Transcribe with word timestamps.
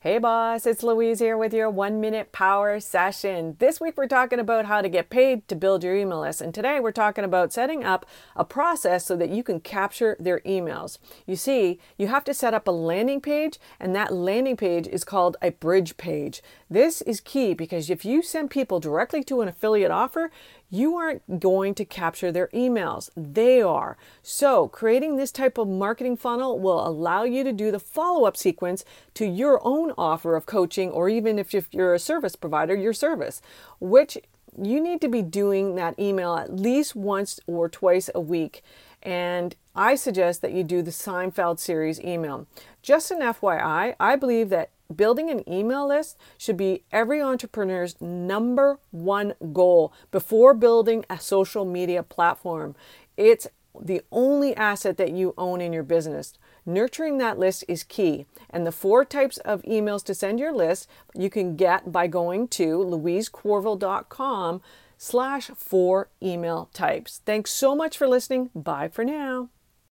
Hey 0.00 0.18
boss, 0.18 0.66
it's 0.66 0.82
Louise 0.82 1.20
here 1.20 1.38
with 1.38 1.54
your 1.54 1.70
one 1.70 2.02
minute 2.02 2.30
power 2.30 2.80
session. 2.80 3.56
This 3.60 3.80
week 3.80 3.96
we're 3.96 4.06
talking 4.06 4.38
about 4.38 4.66
how 4.66 4.82
to 4.82 4.90
get 4.90 5.08
paid 5.08 5.48
to 5.48 5.56
build 5.56 5.82
your 5.82 5.96
email 5.96 6.20
list. 6.20 6.42
And 6.42 6.52
today 6.52 6.80
we're 6.80 6.92
talking 6.92 7.24
about 7.24 7.54
setting 7.54 7.82
up 7.82 8.04
a 8.36 8.44
process 8.44 9.06
so 9.06 9.16
that 9.16 9.30
you 9.30 9.42
can 9.42 9.58
capture 9.58 10.14
their 10.20 10.40
emails. 10.40 10.98
You 11.26 11.34
see, 11.34 11.80
you 11.96 12.08
have 12.08 12.24
to 12.24 12.34
set 12.34 12.52
up 12.52 12.68
a 12.68 12.72
landing 12.72 13.22
page, 13.22 13.58
and 13.80 13.96
that 13.96 14.12
landing 14.12 14.58
page 14.58 14.86
is 14.86 15.02
called 15.02 15.38
a 15.40 15.50
bridge 15.50 15.96
page. 15.96 16.42
This 16.68 17.00
is 17.00 17.20
key 17.20 17.54
because 17.54 17.88
if 17.88 18.04
you 18.04 18.20
send 18.20 18.50
people 18.50 18.80
directly 18.80 19.24
to 19.24 19.40
an 19.40 19.48
affiliate 19.48 19.90
offer, 19.90 20.30
you 20.68 20.96
aren't 20.96 21.40
going 21.40 21.74
to 21.74 21.84
capture 21.84 22.32
their 22.32 22.48
emails. 22.48 23.08
They 23.16 23.62
are. 23.62 23.96
So, 24.22 24.68
creating 24.68 25.16
this 25.16 25.30
type 25.30 25.58
of 25.58 25.68
marketing 25.68 26.16
funnel 26.16 26.58
will 26.58 26.86
allow 26.86 27.22
you 27.22 27.44
to 27.44 27.52
do 27.52 27.70
the 27.70 27.78
follow 27.78 28.24
up 28.26 28.36
sequence 28.36 28.84
to 29.14 29.24
your 29.24 29.60
own 29.64 29.85
offer 29.96 30.36
of 30.36 30.46
coaching, 30.46 30.90
or 30.90 31.08
even 31.08 31.38
if 31.38 31.54
you're 31.72 31.94
a 31.94 31.98
service 31.98 32.36
provider, 32.36 32.74
your 32.74 32.92
service, 32.92 33.40
which 33.80 34.18
you 34.60 34.80
need 34.80 35.00
to 35.02 35.08
be 35.08 35.22
doing 35.22 35.74
that 35.74 35.98
email 35.98 36.34
at 36.36 36.54
least 36.54 36.96
once 36.96 37.38
or 37.46 37.68
twice 37.68 38.08
a 38.14 38.20
week. 38.20 38.62
And 39.02 39.54
I 39.74 39.94
suggest 39.94 40.40
that 40.42 40.52
you 40.52 40.64
do 40.64 40.82
the 40.82 40.90
Seinfeld 40.90 41.58
series 41.58 42.00
email. 42.00 42.46
Just 42.82 43.10
an 43.10 43.20
FYI, 43.20 43.94
I 44.00 44.16
believe 44.16 44.48
that 44.48 44.70
building 44.94 45.30
an 45.30 45.48
email 45.52 45.86
list 45.88 46.16
should 46.38 46.56
be 46.56 46.82
every 46.92 47.20
entrepreneur's 47.20 48.00
number 48.00 48.78
one 48.90 49.34
goal 49.52 49.92
before 50.10 50.54
building 50.54 51.04
a 51.10 51.18
social 51.18 51.64
media 51.64 52.02
platform. 52.02 52.74
It's 53.16 53.48
the 53.82 54.02
only 54.10 54.54
asset 54.54 54.96
that 54.96 55.12
you 55.12 55.34
own 55.36 55.60
in 55.60 55.72
your 55.72 55.82
business. 55.82 56.34
Nurturing 56.64 57.18
that 57.18 57.38
list 57.38 57.64
is 57.68 57.82
key. 57.82 58.26
And 58.50 58.66
the 58.66 58.72
four 58.72 59.04
types 59.04 59.38
of 59.38 59.62
emails 59.62 60.04
to 60.04 60.14
send 60.14 60.40
your 60.40 60.52
list 60.52 60.88
you 61.14 61.30
can 61.30 61.56
get 61.56 61.92
by 61.92 62.06
going 62.06 62.48
to 62.48 62.78
louisecorville.com 62.78 64.62
slash 64.98 65.50
four 65.56 66.08
email 66.22 66.68
types. 66.72 67.20
Thanks 67.24 67.50
so 67.50 67.74
much 67.76 67.96
for 67.96 68.08
listening. 68.08 68.50
Bye 68.54 68.88
for 68.88 69.04
now. 69.04 69.50